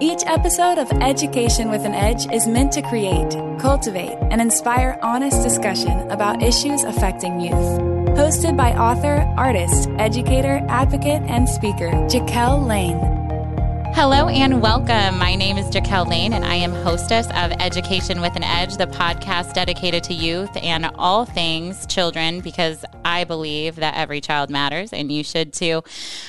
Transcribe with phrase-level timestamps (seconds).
[0.00, 3.30] Each episode of Education with an Edge is meant to create,
[3.60, 7.54] cultivate, and inspire honest discussion about issues affecting youth.
[8.16, 12.98] Hosted by author, artist, educator, advocate, and speaker, Jaquel Lane.
[13.94, 15.16] Hello and welcome.
[15.16, 18.88] My name is Jaquel Lane, and I am hostess of Education with an Edge, the
[18.88, 24.92] podcast dedicated to youth and all things children, because I believe that every child matters,
[24.92, 25.82] and you should too.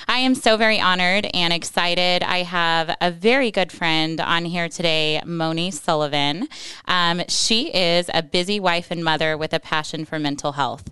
[0.08, 2.24] I am so very honored and excited.
[2.24, 6.48] I have a very good friend on here today, Moni Sullivan.
[6.86, 10.84] Um, she is a busy wife and mother with a passion for mental health.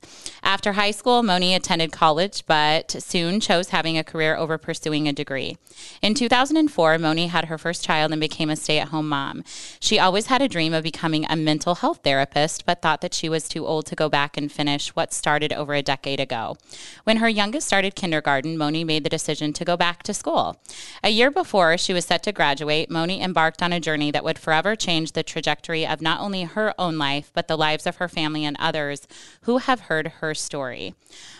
[0.41, 5.13] After high school, Moni attended college, but soon chose having a career over pursuing a
[5.13, 5.57] degree.
[6.01, 9.43] In 2004, Moni had her first child and became a stay at home mom.
[9.79, 13.29] She always had a dream of becoming a mental health therapist, but thought that she
[13.29, 16.57] was too old to go back and finish what started over a decade ago.
[17.03, 20.61] When her youngest started kindergarten, Moni made the decision to go back to school.
[21.03, 24.39] A year before she was set to graduate, Moni embarked on a journey that would
[24.39, 28.07] forever change the trajectory of not only her own life, but the lives of her
[28.07, 29.07] family and others
[29.41, 30.95] who have heard her story.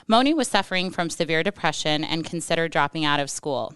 [0.08, 3.74] Moni was suffering from severe depression and considered dropping out of school.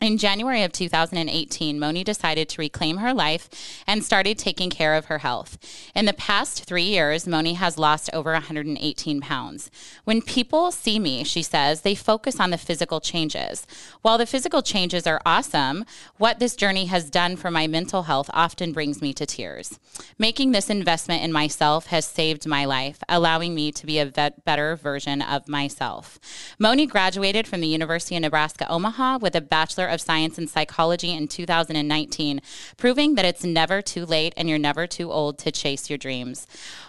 [0.00, 3.50] In January of 2018, Moni decided to reclaim her life
[3.84, 5.58] and started taking care of her health.
[5.92, 9.72] In the past three years, Moni has lost over 118 pounds.
[10.04, 13.66] When people see me, she says, they focus on the physical changes.
[14.02, 15.84] While the physical changes are awesome,
[16.16, 19.80] what this journey has done for my mental health often brings me to tears.
[20.16, 24.76] Making this investment in myself has saved my life, allowing me to be a better
[24.76, 26.20] version of myself.
[26.56, 31.12] Moni graduated from the University of Nebraska Omaha with a Bachelor of Science in Psychology
[31.12, 32.40] in 2019,
[32.76, 36.46] proving that it's never too late and you're never too old to chase your dreams.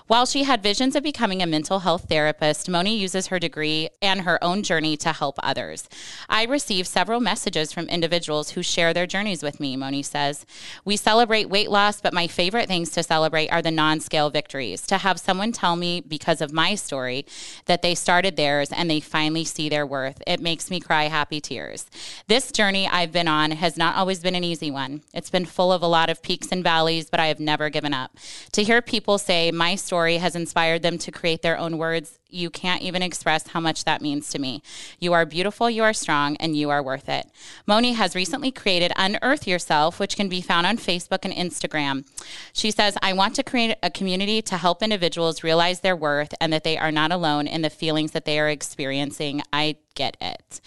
[0.10, 4.22] While she had visions of becoming a mental health therapist, Moni uses her degree and
[4.22, 5.88] her own journey to help others.
[6.28, 10.48] I receive several messages from individuals who share their journeys with me, Moni says.
[10.84, 14.82] We celebrate weight loss, but my favorite things to celebrate are the non scale victories.
[14.88, 17.24] To have someone tell me, because of my story,
[17.66, 21.40] that they started theirs and they finally see their worth, it makes me cry happy
[21.40, 21.86] tears.
[22.26, 25.02] This journey I've been on has not always been an easy one.
[25.14, 27.94] It's been full of a lot of peaks and valleys, but I have never given
[27.94, 28.16] up.
[28.52, 32.19] To hear people say my story has inspired them to create their own words.
[32.30, 34.62] You can't even express how much that means to me.
[35.00, 37.28] You are beautiful, you are strong, and you are worth it.
[37.66, 42.08] Moni has recently created Unearth Yourself, which can be found on Facebook and Instagram.
[42.54, 46.54] She says, I want to create a community to help individuals realize their worth and
[46.54, 49.42] that they are not alone in the feelings that they are experiencing.
[49.52, 50.62] I get it.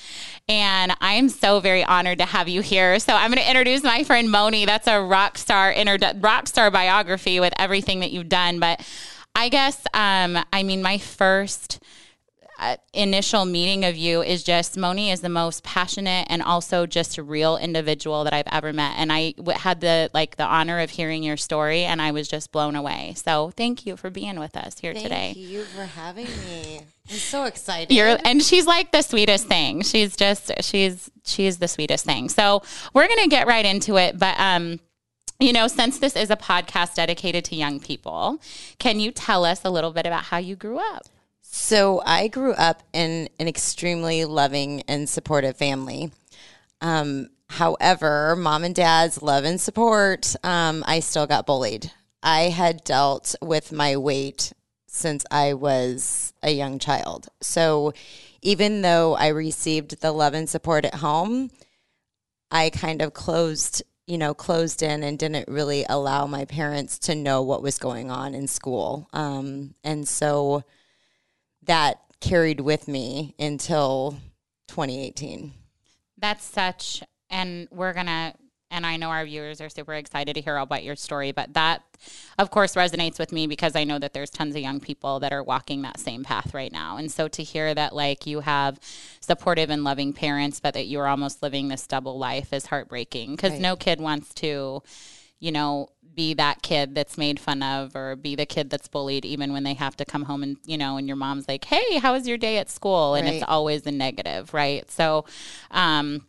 [0.48, 2.98] And I am so very honored to have you here.
[2.98, 4.66] So I'm going to introduce my friend Moni.
[4.66, 8.86] That's a rock star inter- rock star biography with everything that you've done, but
[9.34, 11.80] I guess, um, I mean, my first
[12.58, 17.18] uh, initial meeting of you is just Moni is the most passionate and also just
[17.18, 18.94] a real individual that I've ever met.
[18.98, 22.28] And I w- had the like the honor of hearing your story, and I was
[22.28, 23.14] just blown away.
[23.16, 25.32] So thank you for being with us here thank today.
[25.34, 26.82] Thank you for having me.
[27.10, 27.92] I'm so excited.
[27.92, 29.82] You're, and she's like the sweetest thing.
[29.82, 32.28] She's just she's she's the sweetest thing.
[32.28, 32.62] So
[32.94, 34.78] we're gonna get right into it, but um
[35.42, 38.40] you know, since this is a podcast dedicated to young people,
[38.78, 41.02] can you tell us a little bit about how you grew up?
[41.40, 46.12] So, I grew up in an extremely loving and supportive family.
[46.80, 51.90] Um, however, mom and dad's love and support, um, I still got bullied.
[52.22, 54.52] I had dealt with my weight
[54.86, 57.28] since I was a young child.
[57.40, 57.92] So,
[58.40, 61.50] even though I received the love and support at home,
[62.50, 67.14] I kind of closed you know, closed in and didn't really allow my parents to
[67.14, 69.08] know what was going on in school.
[69.12, 70.64] Um, and so
[71.62, 74.18] that carried with me until
[74.68, 75.52] 2018.
[76.18, 78.34] That's such, and we're going to
[78.72, 81.30] and I know our viewers are super excited to hear all about your story.
[81.30, 81.82] But that,
[82.38, 85.32] of course, resonates with me because I know that there's tons of young people that
[85.32, 86.96] are walking that same path right now.
[86.96, 88.80] And so to hear that, like, you have
[89.20, 93.52] supportive and loving parents, but that you're almost living this double life is heartbreaking because
[93.52, 93.60] right.
[93.60, 94.82] no kid wants to,
[95.38, 99.24] you know, be that kid that's made fun of or be the kid that's bullied
[99.24, 101.96] even when they have to come home and you know and your mom's like hey
[102.00, 103.36] how was your day at school and right.
[103.36, 105.24] it's always a negative right so
[105.70, 106.26] um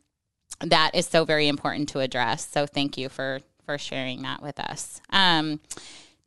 [0.63, 2.47] that is so very important to address.
[2.47, 5.01] So thank you for for sharing that with us.
[5.09, 5.61] Um,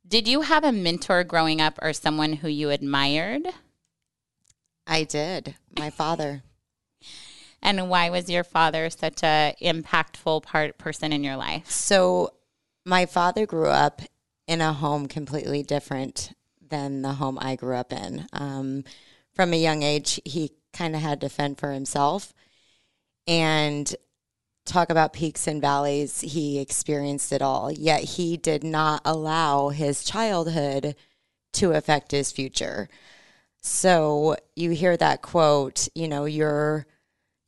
[0.06, 3.46] did you have a mentor growing up or someone who you admired?
[4.86, 5.54] I did.
[5.78, 6.42] My father.
[7.60, 11.68] and why was your father such a impactful part person in your life?
[11.70, 12.32] So
[12.84, 14.00] my father grew up
[14.46, 16.32] in a home completely different
[16.68, 18.26] than the home I grew up in.
[18.32, 18.84] Um,
[19.34, 22.32] from a young age, he kind of had to fend for himself.
[23.26, 23.92] And
[24.66, 26.20] talk about peaks and valleys.
[26.20, 30.96] He experienced it all, yet he did not allow his childhood
[31.54, 32.88] to affect his future.
[33.62, 36.86] So you hear that quote, you know, you're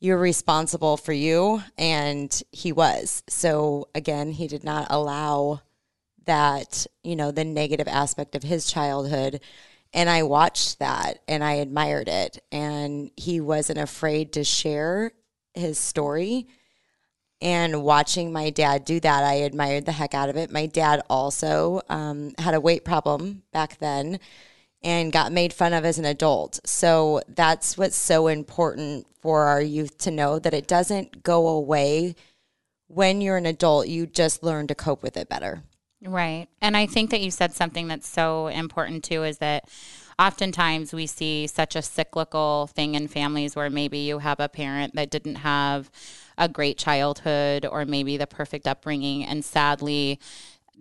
[0.01, 3.25] you're responsible for you and he was.
[3.29, 5.63] So again, he did not allow
[6.25, 9.41] that, you know, the negative aspect of his childhood
[9.93, 15.13] and I watched that and I admired it and he wasn't afraid to share
[15.55, 16.47] his story
[17.41, 20.51] and watching my dad do that, I admired the heck out of it.
[20.51, 24.19] My dad also um, had a weight problem back then
[24.83, 26.61] and got made fun of as an adult.
[26.65, 32.15] So that's what's so important for our youth to know that it doesn't go away
[32.89, 33.89] when you're an adult.
[33.89, 35.63] You just learn to cope with it better.
[36.03, 36.47] Right.
[36.61, 39.69] And I think that you said something that's so important too is that
[40.19, 44.95] oftentimes we see such a cyclical thing in families where maybe you have a parent
[44.95, 45.91] that didn't have
[46.39, 49.25] a great childhood or maybe the perfect upbringing.
[49.25, 50.19] And sadly,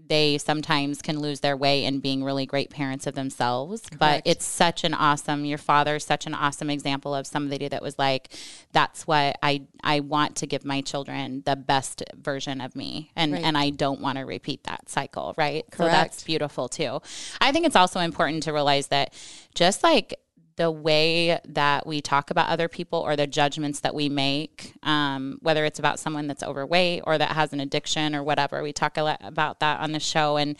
[0.07, 3.81] they sometimes can lose their way in being really great parents of themselves.
[3.81, 3.99] Correct.
[3.99, 7.97] But it's such an awesome, your father's such an awesome example of somebody that was
[7.97, 8.29] like,
[8.71, 13.11] that's what I, I want to give my children the best version of me.
[13.15, 13.43] And, right.
[13.43, 15.33] and I don't want to repeat that cycle.
[15.37, 15.65] Right.
[15.71, 15.77] Correct.
[15.77, 17.01] So that's beautiful too.
[17.41, 19.13] I think it's also important to realize that
[19.55, 20.19] just like
[20.57, 25.37] the way that we talk about other people or the judgments that we make, um,
[25.41, 28.61] whether it's about someone that's overweight or that has an addiction or whatever.
[28.61, 30.37] We talk a lot about that on the show.
[30.37, 30.57] And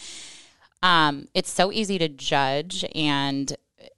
[0.83, 2.85] um, it's so easy to judge.
[2.94, 3.55] And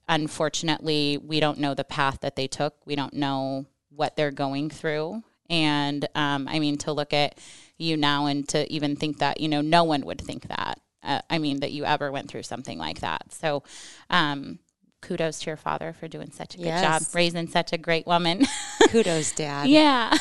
[0.08, 4.70] unfortunately, we don't know the path that they took, we don't know what they're going
[4.70, 5.22] through.
[5.50, 7.38] And um, I mean, to look at
[7.78, 10.80] you now and to even think that, you know, no one would think that.
[11.04, 13.34] Uh, I mean, that you ever went through something like that.
[13.34, 13.64] So,
[14.10, 14.60] um,
[15.02, 16.82] kudos to your father for doing such a good yes.
[16.82, 18.46] job raising such a great woman.
[18.90, 19.68] kudos, Dad.
[19.68, 20.16] Yeah.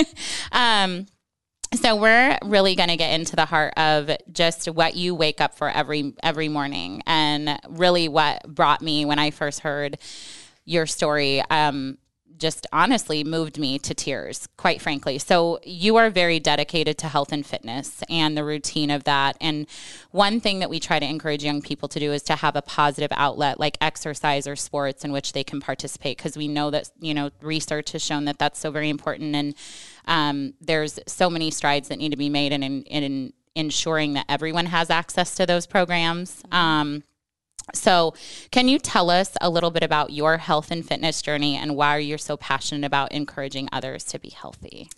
[0.52, 1.06] um,
[1.74, 5.54] so we're really going to get into the heart of just what you wake up
[5.54, 9.98] for every every morning, and really what brought me when I first heard
[10.64, 11.42] your story.
[11.48, 11.98] Um,
[12.40, 15.18] just honestly moved me to tears, quite frankly.
[15.18, 19.36] So, you are very dedicated to health and fitness and the routine of that.
[19.40, 19.66] And
[20.10, 22.62] one thing that we try to encourage young people to do is to have a
[22.62, 26.90] positive outlet like exercise or sports in which they can participate because we know that,
[26.98, 29.36] you know, research has shown that that's so very important.
[29.36, 29.54] And
[30.06, 34.26] um, there's so many strides that need to be made in, in, in ensuring that
[34.28, 36.42] everyone has access to those programs.
[36.50, 37.02] Um,
[37.74, 38.14] so,
[38.50, 41.98] can you tell us a little bit about your health and fitness journey and why
[41.98, 44.88] you're so passionate about encouraging others to be healthy?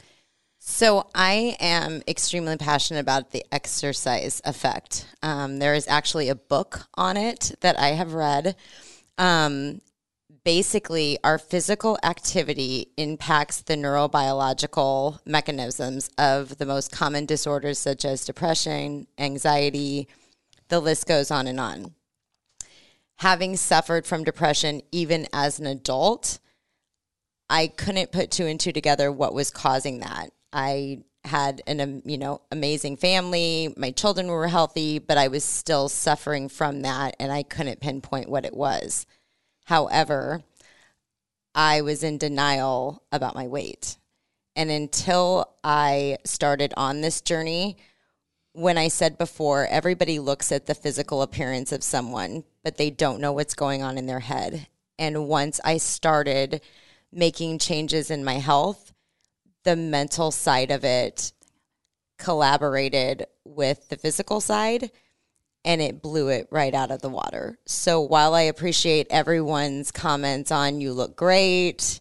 [0.58, 5.06] So, I am extremely passionate about the exercise effect.
[5.22, 8.56] Um, there is actually a book on it that I have read.
[9.18, 9.80] Um,
[10.44, 18.24] basically, our physical activity impacts the neurobiological mechanisms of the most common disorders, such as
[18.24, 20.08] depression, anxiety,
[20.68, 21.94] the list goes on and on
[23.22, 26.40] having suffered from depression even as an adult,
[27.48, 30.30] I couldn't put two and two together what was causing that.
[30.52, 35.44] I had an um, you know amazing family, my children were healthy, but I was
[35.44, 39.06] still suffering from that and I couldn't pinpoint what it was.
[39.66, 40.42] However,
[41.54, 43.98] I was in denial about my weight.
[44.56, 47.76] And until I started on this journey,
[48.52, 53.20] when I said before, everybody looks at the physical appearance of someone, but they don't
[53.20, 54.66] know what's going on in their head.
[54.98, 56.60] And once I started
[57.10, 58.92] making changes in my health,
[59.64, 61.32] the mental side of it
[62.18, 64.90] collaborated with the physical side
[65.64, 67.58] and it blew it right out of the water.
[67.66, 72.00] So while I appreciate everyone's comments on you look great,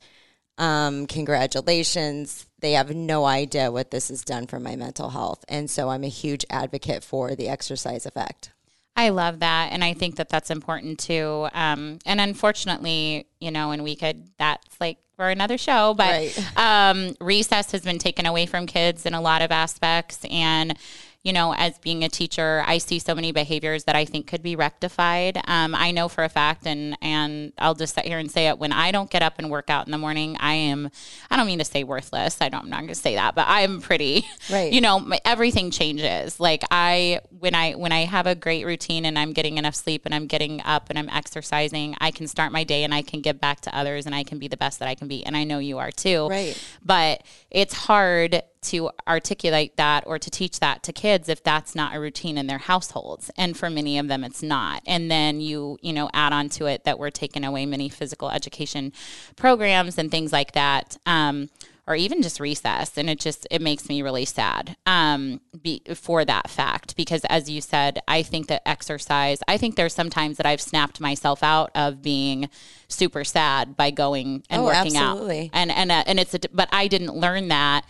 [0.62, 5.44] um, congratulations, they have no idea what this has done for my mental health.
[5.50, 8.52] And so I'm a huge advocate for the exercise effect.
[8.96, 9.70] I love that.
[9.72, 11.48] And I think that that's important too.
[11.54, 16.58] Um, and unfortunately, you know, and we could, that's like for another show, but right.
[16.58, 20.24] um, recess has been taken away from kids in a lot of aspects.
[20.30, 20.78] And,
[21.24, 24.42] you know, as being a teacher, I see so many behaviors that I think could
[24.42, 25.40] be rectified.
[25.46, 28.58] Um, I know for a fact, and and I'll just sit here and say it:
[28.58, 30.90] when I don't get up and work out in the morning, I am.
[31.30, 32.42] I don't mean to say worthless.
[32.42, 32.64] I don't.
[32.64, 34.28] I'm not going to say that, but I'm pretty.
[34.50, 34.74] Right.
[34.74, 36.40] You know, everything changes.
[36.40, 40.02] Like I, when I when I have a great routine and I'm getting enough sleep
[40.06, 43.22] and I'm getting up and I'm exercising, I can start my day and I can
[43.22, 45.24] give back to others and I can be the best that I can be.
[45.26, 46.28] And I know you are too.
[46.28, 46.62] Right.
[46.84, 51.96] But it's hard to articulate that or to teach that to kids if that's not
[51.96, 53.32] a routine in their households.
[53.36, 54.84] And for many of them it's not.
[54.86, 58.30] And then you you know add on to it that we're taking away many physical
[58.30, 58.94] education
[59.36, 61.50] programs and things like that um,
[61.88, 62.98] or even just recess.
[62.98, 66.96] And it just it makes me really sad um be, for that fact.
[66.96, 71.00] Because as you said i think that exercise i think there's sometimes that i've snapped
[71.02, 72.48] myself out of being
[72.88, 75.46] super sad by going and Oh, working absolutely.
[75.46, 77.86] out and and uh, and it's a, but i didn't learn that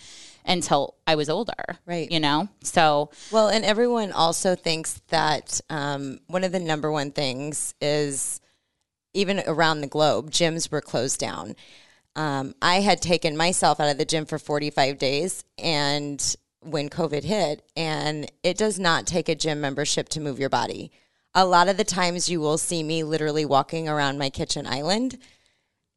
[0.45, 1.53] until i was older
[1.85, 2.11] Right.
[2.11, 7.11] you know so Well, and everyone also thinks that um, one of the number one
[7.11, 8.39] things is
[9.13, 11.55] even around the globe, gyms were closed down.
[12.15, 17.23] Um, I had taken myself out of the gym for 45 days and when COVID
[17.23, 20.91] hit, and it does not take a gym membership to move your body.
[21.33, 25.17] A lot of the times you will see me literally walking around my kitchen island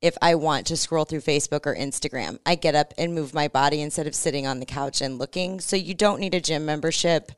[0.05, 2.39] if I want to scroll through Facebook or Instagram.
[2.45, 5.61] I get up and move my body instead of sitting on the couch and looking.
[5.61, 7.33] So you don't need a gym membership.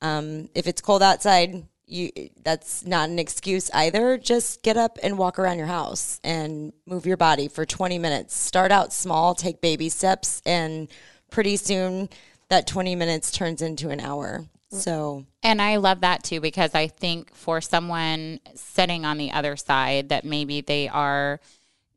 [0.00, 2.10] Um, if it's cold outside, you
[2.42, 4.16] that's not an excuse either.
[4.16, 8.34] Just get up and walk around your house and move your body for 20 minutes.
[8.34, 10.88] Start out small, take baby steps, and
[11.30, 12.08] pretty soon
[12.48, 14.46] that 20 minutes turns into an hour.
[14.70, 19.56] So And I love that too because I think for someone sitting on the other
[19.56, 21.40] side that maybe they are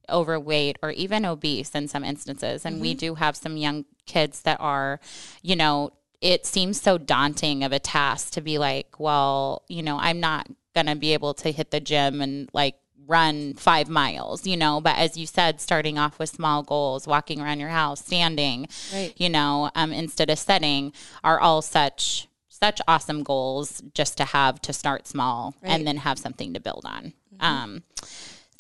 [0.10, 4.60] overweight or even obese in some instances, and we do have some young kids that
[4.60, 5.00] are,
[5.41, 5.91] you know,
[6.22, 10.48] it seems so daunting of a task to be like, well, you know, I'm not
[10.75, 12.75] going to be able to hit the gym and like
[13.08, 14.79] run five miles, you know.
[14.79, 19.13] But as you said, starting off with small goals, walking around your house, standing, Right.
[19.17, 20.93] you know, um, instead of setting,
[21.24, 25.72] are all such such awesome goals just to have to start small Right.
[25.72, 27.13] and then have something to build on.
[27.39, 27.81] Um,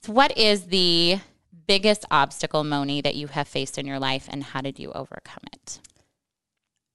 [0.01, 1.19] so what is the
[1.71, 5.43] biggest obstacle, Moni, that you have faced in your life, and how did you overcome
[5.53, 5.79] it?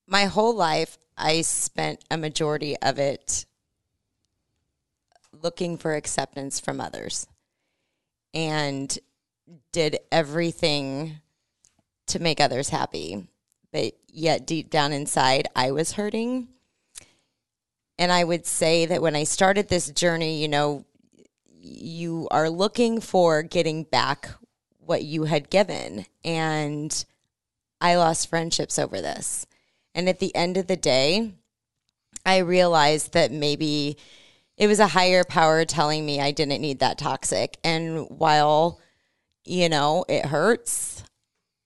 [0.06, 3.46] my whole life, I spent a majority of it
[5.42, 7.26] looking for acceptance from others
[8.32, 8.96] and
[9.72, 11.20] did everything
[12.06, 13.26] to make others happy.
[13.72, 16.48] But yet, deep down inside, I was hurting.
[17.98, 20.84] And I would say that when I started this journey, you know,
[21.60, 24.30] you are looking for getting back
[24.86, 26.06] what you had given.
[26.24, 27.04] And
[27.80, 29.46] I lost friendships over this.
[29.94, 31.32] And at the end of the day,
[32.24, 33.96] I realized that maybe
[34.56, 37.58] it was a higher power telling me I didn't need that toxic.
[37.62, 38.80] And while,
[39.44, 41.04] you know, it hurts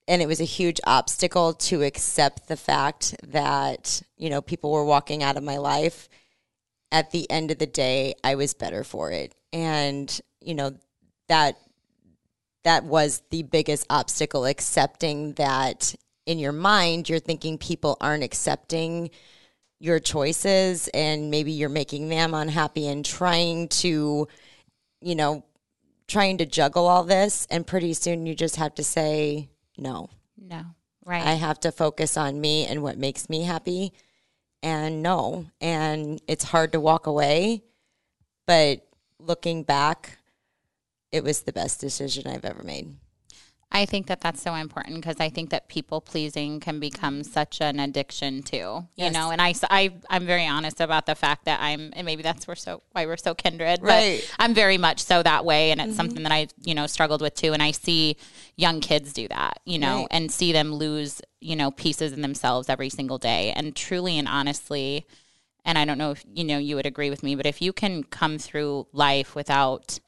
[0.07, 4.85] and it was a huge obstacle to accept the fact that, you know, people were
[4.85, 6.09] walking out of my life,
[6.91, 9.33] at the end of the day, I was better for it.
[9.53, 10.75] And, you know,
[11.29, 11.57] that
[12.63, 19.09] that was the biggest obstacle accepting that in your mind you're thinking people aren't accepting
[19.79, 24.27] your choices and maybe you're making them unhappy and trying to
[25.01, 25.43] you know
[26.11, 27.47] trying to juggle all this.
[27.49, 30.09] And pretty soon you just have to say no.
[30.37, 30.63] No,
[31.05, 31.25] right?
[31.25, 33.93] i have to focus on me and what makes me happy
[34.61, 35.45] and no.
[35.61, 37.63] And it's hard to walk away
[38.47, 38.85] but
[39.19, 40.17] looking back
[41.11, 42.95] it was the best decision i've ever made
[43.73, 47.61] I think that that's so important because I think that people pleasing can become such
[47.61, 48.57] an addiction too.
[48.57, 49.13] You Yes.
[49.13, 52.47] know, and I, I I'm very honest about the fact that I'm, and maybe that's
[52.47, 53.81] we're so why we're so kindred.
[53.81, 54.21] Right.
[54.27, 55.95] But I'm very much so that way, and it's mm-hmm.
[55.95, 57.53] something that I you know struggled with too.
[57.53, 58.17] And I see
[58.57, 60.07] young kids do that, you know, Right.
[60.11, 63.53] and see them lose you know pieces in themselves every single day.
[63.55, 65.05] And truly and honestly,
[65.63, 67.71] and I don't know if you know you would agree with me, but if you
[67.71, 69.99] can come through life without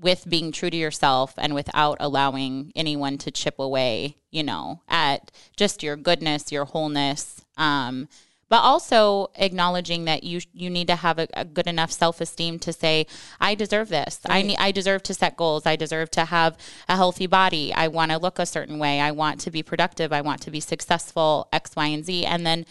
[0.00, 5.30] with being true to yourself and without allowing anyone to chip away, you know, at
[5.56, 8.08] just your goodness, your wholeness, um,
[8.48, 12.58] but also acknowledging that you you need to have a, a good enough self esteem
[12.60, 13.06] to say,
[13.40, 14.20] I deserve this.
[14.26, 15.66] I need I deserve to set goals.
[15.66, 16.56] I deserve to have
[16.88, 17.72] a healthy body.
[17.74, 19.00] I want to look a certain way.
[19.00, 20.12] I want to be productive.
[20.12, 21.48] I want to be successful.
[21.52, 22.24] X, Y, and Z.
[22.24, 22.64] And then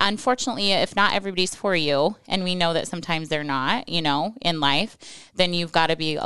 [0.00, 4.34] unfortunately, if not everybody's for you, and we know that sometimes they're not, you know,
[4.40, 4.96] in life,
[5.34, 6.18] then you've got to be,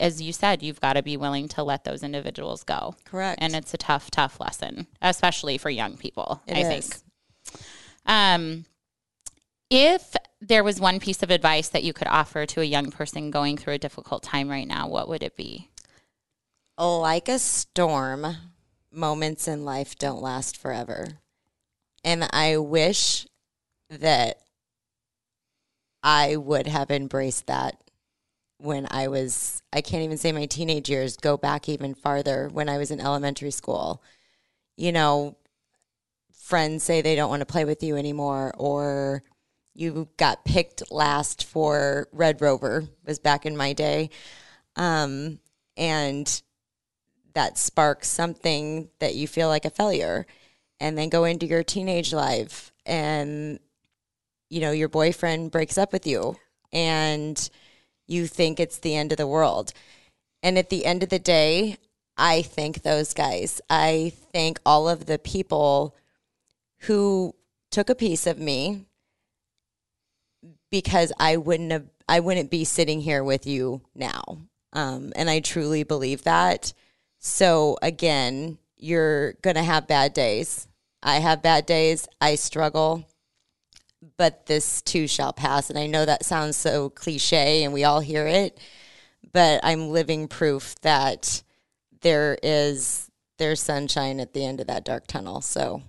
[0.00, 2.96] as you said, you've got to be willing to let those individuals go.
[3.04, 3.40] Correct.
[3.40, 6.88] And it's a tough, tough lesson, especially for young people, It I is.
[6.88, 7.60] think.
[8.04, 8.64] Um,
[9.70, 13.30] if there was one piece of advice that you could offer to a young person
[13.30, 15.68] going through a difficult time right now, what would it be?
[16.78, 18.36] like a storm,
[18.90, 21.06] moments in life don't last forever.
[22.04, 23.26] And I wish
[23.90, 24.38] that
[26.02, 27.76] I would have embraced that
[28.58, 32.68] when I was, I can't even say my teenage years, go back even farther when
[32.68, 34.02] I was in elementary school.
[34.76, 35.36] You know,
[36.32, 39.22] friends say they don't want to play with you anymore, or
[39.74, 44.10] you got picked last for Red Rover, was back in my day.
[44.76, 45.38] Um,
[45.76, 46.42] and
[47.34, 50.26] that sparks something that you feel like a failure
[50.82, 53.60] and then go into your teenage life and
[54.50, 56.36] you know your boyfriend breaks up with you
[56.72, 57.48] and
[58.08, 59.72] you think it's the end of the world.
[60.42, 61.78] And at the end of the day
[62.18, 63.60] i thank those guys.
[63.70, 65.96] I thank all of the people
[66.80, 67.34] who
[67.70, 68.84] took a piece of me
[70.70, 74.38] because i wouldn't have i wouldn't be sitting here with you now.
[74.72, 76.72] Um, and i truly believe that.
[77.20, 80.66] So again you're gonna have bad days
[81.02, 83.06] I have bad days, I struggle,
[84.16, 85.68] but this too shall pass.
[85.70, 88.58] And I know that sounds so cliche and we all hear it,
[89.32, 91.42] but I'm living proof that
[92.00, 95.40] there is there's sunshine at the end of that dark tunnel.
[95.40, 95.82] So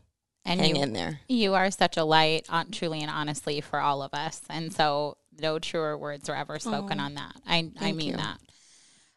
[0.46, 1.20] and hang you, in there.
[1.28, 4.42] You are such a light, on, truly and honestly, for all of us.
[4.50, 7.36] And so no truer words were ever spoken oh, on that.
[7.46, 8.18] I I mean you.
[8.18, 8.40] that.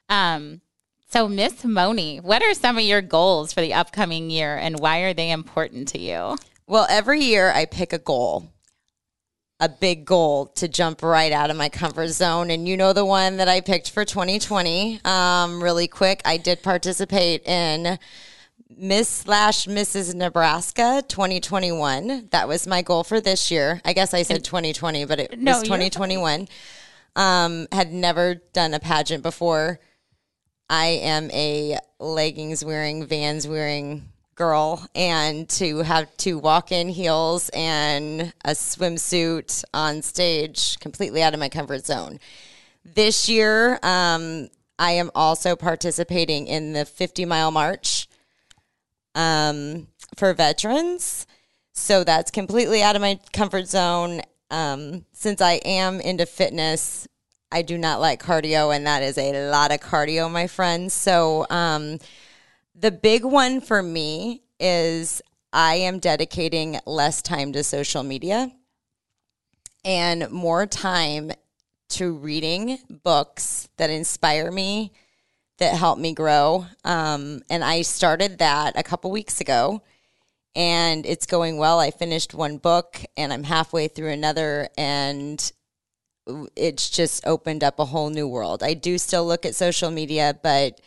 [0.08, 0.60] Um
[1.08, 5.00] so, Miss Moni, what are some of your goals for the upcoming year and why
[5.00, 6.36] are they important to you?
[6.66, 8.52] Well, every year I pick a goal,
[9.60, 12.50] a big goal to jump right out of my comfort zone.
[12.50, 15.00] And you know the one that I picked for 2020.
[15.04, 18.00] Um, really quick, I did participate in
[18.68, 20.12] Miss slash Mrs.
[20.12, 22.30] Nebraska 2021.
[22.32, 23.80] That was my goal for this year.
[23.84, 26.48] I guess I said 2020, but it no, was 2021.
[27.14, 29.78] Um, had never done a pageant before.
[30.68, 37.48] I am a leggings wearing, vans wearing girl, and to have to walk in heels
[37.54, 42.18] and a swimsuit on stage, completely out of my comfort zone.
[42.84, 48.08] This year, um, I am also participating in the 50 mile march
[49.14, 51.26] um, for veterans.
[51.72, 54.22] So that's completely out of my comfort zone.
[54.50, 57.08] Um, since I am into fitness,
[57.56, 60.92] I do not like cardio, and that is a lot of cardio, my friends.
[60.92, 61.98] So, um,
[62.74, 65.22] the big one for me is
[65.54, 68.52] I am dedicating less time to social media
[69.86, 71.32] and more time
[71.88, 74.92] to reading books that inspire me,
[75.56, 76.66] that help me grow.
[76.84, 79.80] Um, and I started that a couple weeks ago
[80.54, 81.80] and it's going well.
[81.80, 85.52] I finished one book and I'm halfway through another, and
[86.56, 88.62] it's just opened up a whole new world.
[88.62, 90.80] I do still look at social media, but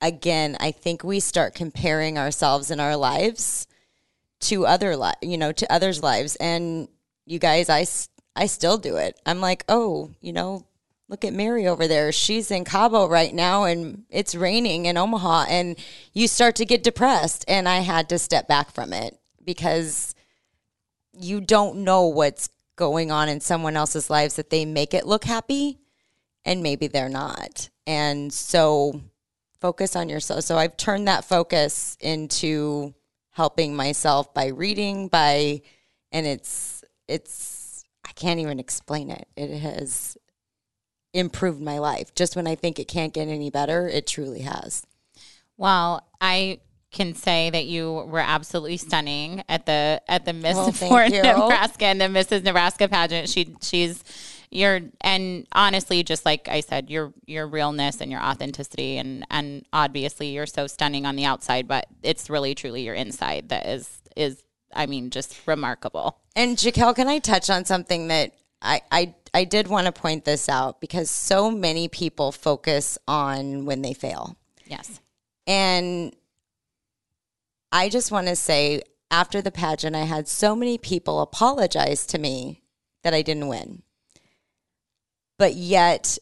[0.00, 3.66] again, I think we start comparing ourselves and our lives
[4.40, 6.88] to other li- you know, to others' lives and
[7.26, 7.86] you guys I
[8.36, 9.18] I still do it.
[9.24, 10.66] I'm like, "Oh, you know,
[11.08, 12.12] look at Mary over there.
[12.12, 15.76] She's in Cabo right now and it's raining in Omaha and
[16.12, 20.14] you start to get depressed and I had to step back from it because
[21.12, 25.24] you don't know what's going on in someone else's lives that they make it look
[25.24, 25.78] happy
[26.44, 27.68] and maybe they're not.
[27.86, 29.00] And so
[29.60, 30.44] focus on yourself.
[30.44, 32.94] So I've turned that focus into
[33.30, 35.62] helping myself by reading by
[36.12, 39.26] and it's it's I can't even explain it.
[39.36, 40.16] It has
[41.12, 42.14] improved my life.
[42.14, 44.86] Just when I think it can't get any better, it truly has.
[45.56, 46.60] Well, I
[46.94, 51.84] can say that you were absolutely stunning at the at the Miss well, Fort Nebraska
[51.84, 52.44] and the Mrs.
[52.44, 53.28] Nebraska pageant.
[53.28, 54.02] She she's
[54.50, 59.66] your and honestly, just like I said, your your realness and your authenticity and and
[59.72, 64.00] obviously you're so stunning on the outside, but it's really truly your inside that is
[64.16, 66.16] is I mean just remarkable.
[66.36, 70.24] And Jaquel, can I touch on something that I I I did want to point
[70.24, 74.36] this out because so many people focus on when they fail.
[74.66, 75.00] Yes.
[75.46, 76.14] And
[77.74, 82.18] I just want to say after the pageant, I had so many people apologize to
[82.18, 82.62] me
[83.02, 83.82] that I didn't win.
[85.40, 86.16] But yet,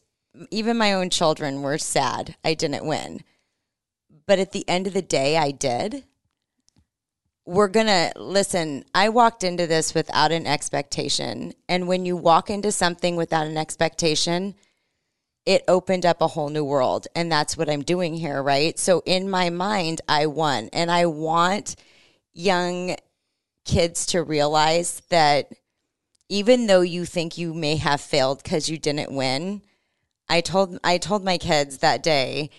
[0.50, 3.22] even my own children were sad I didn't win.
[4.26, 6.04] But at the end of the day, I did.
[7.44, 8.86] We're going to listen.
[8.94, 11.52] I walked into this without an expectation.
[11.68, 14.54] And when you walk into something without an expectation,
[15.44, 17.06] it opened up a whole new world.
[17.14, 18.78] And that's what I'm doing here, right?
[18.78, 20.68] So in my mind, I won.
[20.72, 21.76] And I want
[22.32, 22.96] young
[23.64, 25.52] kids to realize that
[26.28, 29.62] even though you think you may have failed because you didn't win,
[30.28, 32.50] I told I told my kids that day,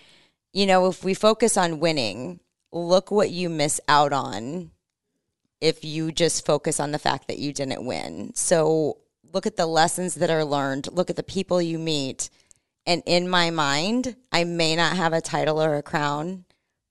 [0.52, 2.40] you know, if we focus on winning,
[2.72, 4.72] look what you miss out on
[5.60, 8.34] if you just focus on the fact that you didn't win.
[8.36, 8.98] So
[9.32, 12.30] look at the lessons that are learned, look at the people you meet,
[12.86, 16.46] and in my mind, I may not have a title or a crown,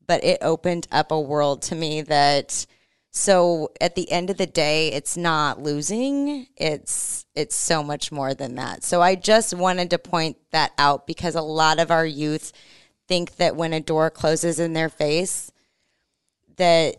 [0.06, 2.66] but it opened up a world to me that
[3.14, 6.46] so at the end of the day, it's not losing.
[6.56, 8.84] It's it's so much more than that.
[8.84, 12.52] So I just wanted to point that out because a lot of our youth
[13.08, 15.52] think that when a door closes in their face,
[16.56, 16.96] that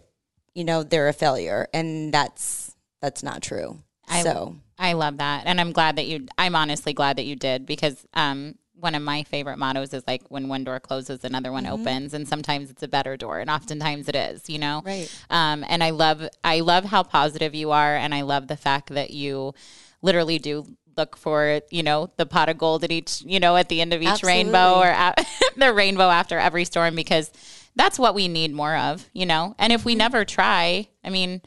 [0.53, 3.79] you know they're a failure, and that's that's not true.
[4.07, 6.27] I, so I love that, and I'm glad that you.
[6.37, 10.23] I'm honestly glad that you did because um, one of my favorite mottos is like
[10.29, 11.73] when one door closes, another one mm-hmm.
[11.73, 14.49] opens, and sometimes it's a better door, and oftentimes it is.
[14.49, 15.09] You know, right?
[15.29, 18.89] Um, and I love I love how positive you are, and I love the fact
[18.89, 19.53] that you
[20.01, 20.65] literally do
[20.97, 23.93] look for you know the pot of gold at each you know at the end
[23.93, 24.43] of each Absolutely.
[24.43, 27.31] rainbow or at, the rainbow after every storm because
[27.75, 29.99] that's what we need more of you know and if we mm-hmm.
[29.99, 31.41] never try i mean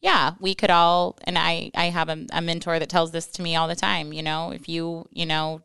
[0.00, 3.42] yeah we could all and i i have a, a mentor that tells this to
[3.42, 5.60] me all the time you know if you you know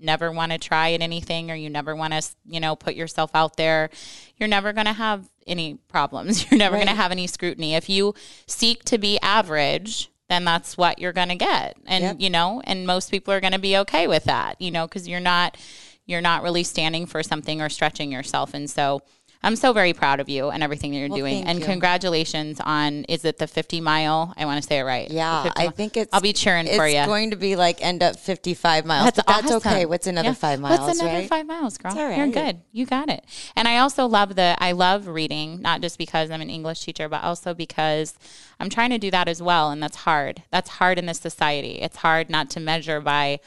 [0.00, 3.30] never want to try at anything or you never want to you know put yourself
[3.34, 3.90] out there
[4.36, 6.84] you're never going to have any problems you're never right.
[6.84, 8.14] going to have any scrutiny if you
[8.46, 11.76] seek to be average then that's what you're going to get.
[11.86, 12.16] And yep.
[12.20, 15.06] you know, and most people are going to be okay with that, you know, cuz
[15.06, 15.58] you're not
[16.06, 18.54] you're not really standing for something or stretching yourself.
[18.54, 19.02] And so
[19.42, 21.44] I'm so very proud of you and everything that you're well, doing.
[21.44, 21.64] And you.
[21.64, 24.34] congratulations on is it the 50 mile?
[24.36, 25.10] I want to say it right.
[25.10, 26.12] Yeah, I think it's.
[26.12, 26.98] I'll be cheering for you.
[26.98, 29.12] It's going to be like end up 55 miles.
[29.12, 29.86] That's, that's okay.
[29.86, 30.34] What's another yeah.
[30.34, 30.80] five miles?
[30.80, 31.28] What's another right?
[31.28, 31.94] five miles, girl?
[31.94, 32.18] Right.
[32.18, 32.60] You're good.
[32.72, 33.24] You got it.
[33.56, 34.56] And I also love the.
[34.58, 38.14] I love reading, not just because I'm an English teacher, but also because
[38.58, 40.42] I'm trying to do that as well, and that's hard.
[40.50, 41.80] That's hard in this society.
[41.80, 43.40] It's hard not to measure by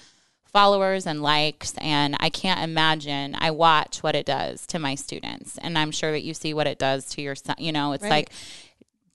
[0.53, 5.57] followers and likes and I can't imagine I watch what it does to my students
[5.57, 8.03] and I'm sure that you see what it does to your son you know it's
[8.03, 8.11] right.
[8.11, 8.29] like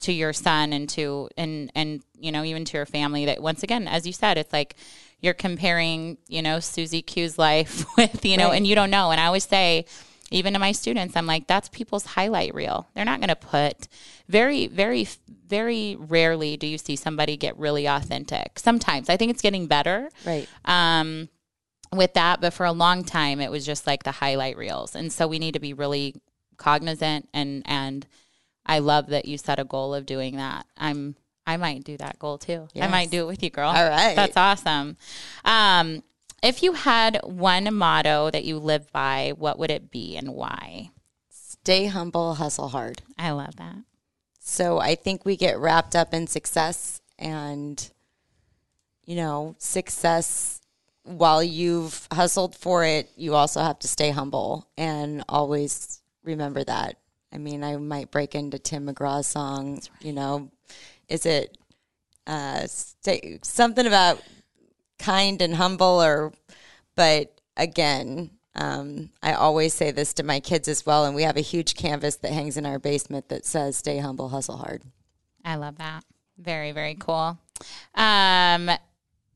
[0.01, 3.63] to your son and to and and you know even to your family that once
[3.63, 4.75] again as you said it's like
[5.21, 8.57] you're comparing you know Susie Q's life with you know right.
[8.57, 9.85] and you don't know and I always say
[10.31, 13.87] even to my students i'm like that's people's highlight reel they're not going to put
[14.27, 15.07] very very
[15.47, 20.09] very rarely do you see somebody get really authentic sometimes i think it's getting better
[20.25, 21.29] right um
[21.93, 25.11] with that but for a long time it was just like the highlight reels and
[25.11, 26.15] so we need to be really
[26.57, 28.05] cognizant and and
[28.65, 31.15] i love that you set a goal of doing that i'm
[31.49, 32.67] I might do that goal too.
[32.75, 32.85] Yes.
[32.85, 33.69] I might do it with you, girl.
[33.69, 34.15] All right.
[34.15, 34.97] That's awesome.
[35.43, 36.03] Um,
[36.41, 40.91] if you had one motto that you live by, what would it be and why?
[41.29, 43.01] Stay humble, hustle hard.
[43.17, 43.77] I love that.
[44.39, 47.91] So I think we get wrapped up in success and,
[49.05, 50.61] you know, success,
[51.03, 56.97] while you've hustled for it, you also have to stay humble and always remember that.
[57.31, 59.89] I mean, I might break into Tim McGraw's song, right.
[60.01, 60.49] you know,
[61.07, 61.57] is it
[62.25, 64.21] uh, stay, something about
[64.99, 66.33] kind and humble or
[66.95, 71.37] but again um, i always say this to my kids as well and we have
[71.37, 74.83] a huge canvas that hangs in our basement that says stay humble hustle hard.
[75.43, 76.03] I love that.
[76.37, 77.39] Very very cool.
[77.95, 78.69] Um,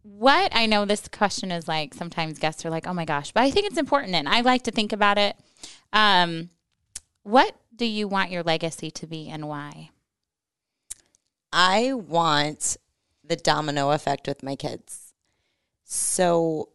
[0.04, 3.42] what i know this question is like sometimes guests are like oh my gosh but
[3.42, 5.36] i think it's important and i like to think about it.
[5.94, 6.50] Um,
[7.24, 9.90] what do you want your legacy to be and why?
[11.52, 12.78] I want
[13.24, 15.13] the domino effect with my kids
[15.94, 16.70] so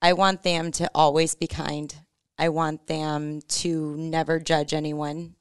[0.00, 1.94] I want them to always be kind.
[2.38, 5.34] I want them to never judge anyone.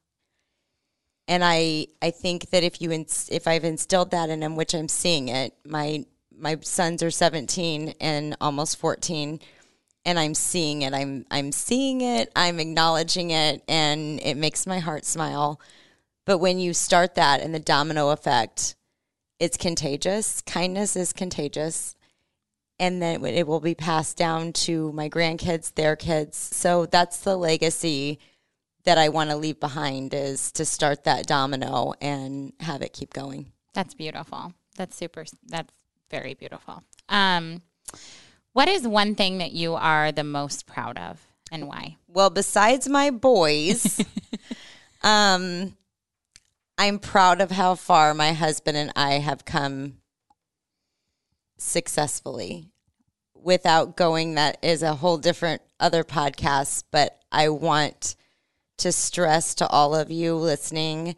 [1.27, 4.75] And I I think that if you ins- if I've instilled that in them, which
[4.75, 9.39] I'm seeing it, my my sons are 17 and almost 14
[10.05, 10.93] and I'm seeing it.
[10.93, 12.31] I'm I'm seeing it.
[12.35, 15.61] I'm acknowledging it and it makes my heart smile.
[16.25, 18.75] But when you start that and the domino effect,
[19.39, 20.41] it's contagious.
[20.41, 21.95] Kindness is contagious
[22.79, 26.37] and then it will be passed down to my grandkids, their kids.
[26.37, 28.19] So that's the legacy
[28.85, 33.13] that I want to leave behind is to start that domino and have it keep
[33.13, 33.51] going.
[33.73, 34.53] That's beautiful.
[34.77, 35.25] That's super.
[35.45, 35.71] That's
[36.09, 36.83] very beautiful.
[37.09, 37.61] Um,
[38.53, 41.19] what is one thing that you are the most proud of
[41.51, 41.97] and why?
[42.07, 44.03] Well, besides my boys,
[45.03, 45.75] um,
[46.77, 49.97] I'm proud of how far my husband and I have come
[51.59, 52.69] successfully
[53.35, 58.15] without going that is a whole different other podcast but i want
[58.77, 61.15] to stress to all of you listening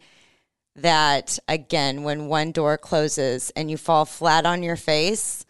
[0.74, 5.44] that again when one door closes and you fall flat on your face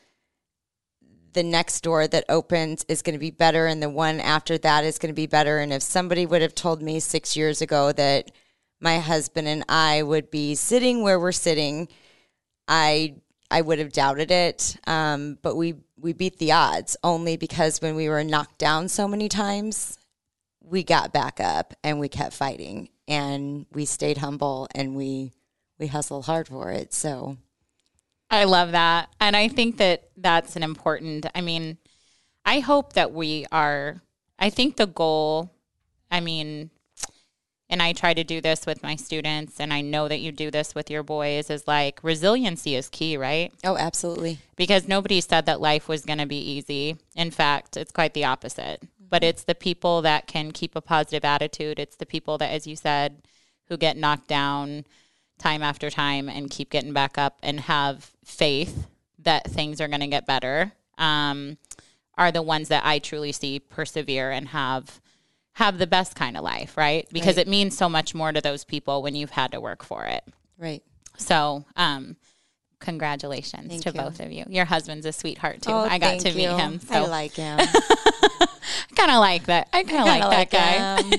[1.33, 4.85] the next door that opens is going to be better and the one after that
[4.85, 5.59] is going to be better.
[5.59, 8.31] And if somebody would have told me 6 years ago that
[8.81, 11.88] my husband and I would be sitting where we're sitting
[12.68, 13.16] I
[13.52, 14.76] I would have doubted it.
[14.86, 19.06] Um, but we we beat the odds only because when we were knocked down so
[19.06, 19.98] many times,
[20.60, 25.32] we got back up and we kept fighting and we stayed humble and we
[25.78, 26.94] we hustled hard for it.
[26.94, 27.36] So
[28.30, 29.10] I love that.
[29.20, 31.76] And I think that that's an important I mean,
[32.46, 34.00] I hope that we are
[34.38, 35.52] I think the goal
[36.10, 36.70] I mean,
[37.72, 40.50] and I try to do this with my students, and I know that you do
[40.50, 43.50] this with your boys, is like resiliency is key, right?
[43.64, 44.40] Oh, absolutely.
[44.56, 46.98] Because nobody said that life was going to be easy.
[47.16, 48.82] In fact, it's quite the opposite.
[48.82, 49.06] Mm-hmm.
[49.08, 51.78] But it's the people that can keep a positive attitude.
[51.78, 53.22] It's the people that, as you said,
[53.70, 54.85] who get knocked down
[55.38, 58.87] time after time and keep getting back up and have faith
[59.18, 61.56] that things are going to get better um,
[62.18, 65.00] are the ones that I truly see persevere and have
[65.54, 67.06] have the best kind of life, right?
[67.12, 67.46] Because right.
[67.46, 70.24] it means so much more to those people when you've had to work for it.
[70.58, 70.82] Right.
[71.18, 72.16] So, um,
[72.80, 74.00] congratulations thank to you.
[74.00, 74.44] both of you.
[74.48, 75.70] Your husband's a sweetheart too.
[75.70, 76.80] Oh, I got to meet him.
[76.80, 76.94] So.
[76.94, 77.58] I like him.
[77.60, 78.48] I
[78.96, 79.68] kind of like that.
[79.72, 81.16] I kind of like, like that guy.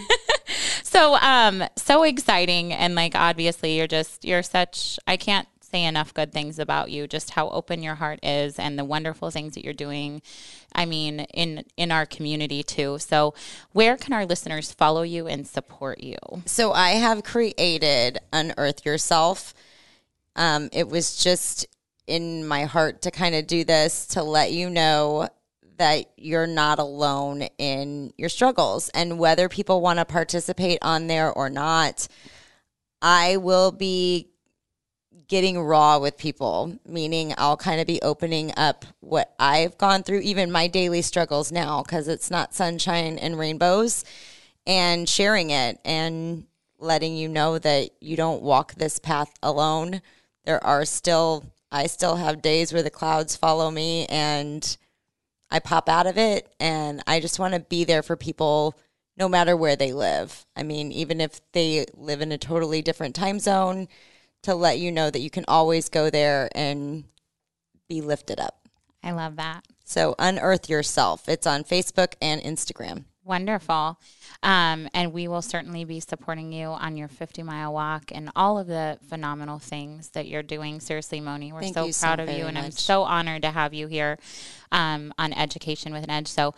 [0.83, 4.99] so, um, so exciting and like obviously you're just you're such.
[5.07, 8.77] I can't say enough good things about you, just how open your heart is and
[8.77, 10.21] the wonderful things that you're doing.
[10.73, 12.99] I mean, in in our community too.
[12.99, 13.33] So,
[13.71, 16.17] where can our listeners follow you and support you?
[16.45, 19.55] So, I have created Unearth Yourself.
[20.35, 21.65] Um, it was just
[22.05, 25.27] in my heart to kind of do this to let you know
[25.77, 31.31] that you're not alone in your struggles and whether people want to participate on there
[31.31, 32.07] or not.
[33.01, 34.32] I will be
[35.27, 40.21] getting raw with people, meaning I'll kind of be opening up what I've gone through,
[40.21, 44.03] even my daily struggles now, because it's not sunshine and rainbows,
[44.65, 46.45] and sharing it and
[46.79, 50.01] letting you know that you don't walk this path alone.
[50.45, 54.77] There are still, I still have days where the clouds follow me and
[55.49, 56.53] I pop out of it.
[56.59, 58.75] And I just want to be there for people
[59.15, 60.45] no matter where they live.
[60.55, 63.87] I mean, even if they live in a totally different time zone,
[64.43, 67.05] to let you know that you can always go there and
[67.89, 68.67] be lifted up.
[69.03, 69.65] I love that.
[69.83, 71.27] So, Unearth Yourself.
[71.27, 73.05] It's on Facebook and Instagram.
[73.25, 73.99] Wonderful.
[74.41, 78.59] Um, and we will certainly be supporting you on your 50 mile walk and all
[78.59, 80.81] of the phenomenal things that you're doing.
[80.81, 82.45] Seriously, Moni, we're Thank so proud so of you.
[82.45, 82.65] And much.
[82.65, 84.19] I'm so honored to have you here
[84.73, 86.27] um, on Education with an Edge.
[86.27, 86.53] So,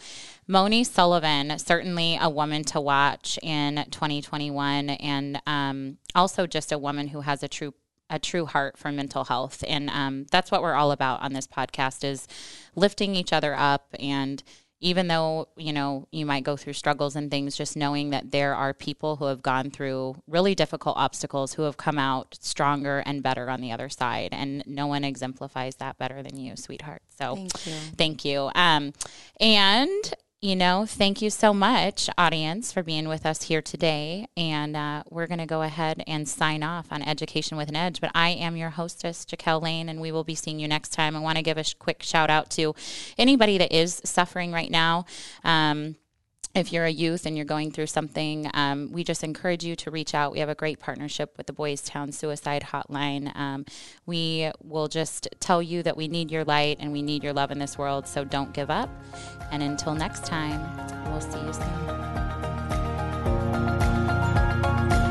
[0.47, 7.09] Moni Sullivan, certainly a woman to watch in 2021, and um, also just a woman
[7.09, 7.73] who has a true
[8.07, 11.47] a true heart for mental health and um, that's what we're all about on this
[11.47, 12.27] podcast is
[12.75, 14.43] lifting each other up and
[14.85, 18.53] even though you know you might go through struggles and things just knowing that there
[18.53, 23.23] are people who have gone through really difficult obstacles who have come out stronger and
[23.23, 24.29] better on the other side.
[24.31, 27.01] And no one exemplifies that better than you sweetheart.
[27.17, 27.73] So thank you.
[27.97, 28.51] thank you.
[28.53, 28.93] Um,
[29.39, 34.27] and you know, thank you so much, audience, for being with us here today.
[34.37, 38.01] And uh, we're going to go ahead and sign off on Education with an Edge.
[38.01, 41.15] But I am your hostess, Jaquel Lane, and we will be seeing you next time.
[41.15, 42.75] I want to give a sh- quick shout out to
[43.17, 45.05] anybody that is suffering right now.
[45.43, 45.95] Um,
[46.55, 49.91] if you're a youth and you're going through something, um, we just encourage you to
[49.91, 50.31] reach out.
[50.31, 53.35] We have a great partnership with the Boys Town Suicide Hotline.
[53.35, 53.65] Um,
[54.05, 57.51] we will just tell you that we need your light and we need your love
[57.51, 58.89] in this world, so don't give up.
[59.51, 60.61] And until next time,
[61.11, 61.65] we'll see you soon.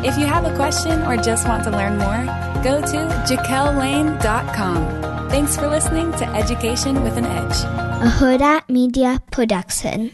[0.03, 2.25] If you have a question or just want to learn more,
[2.63, 5.31] go to jaquellane.com.
[5.31, 10.13] Thanks for listening to Education with an Edge, a Huda Media production.